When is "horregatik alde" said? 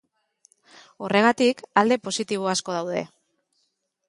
1.07-2.01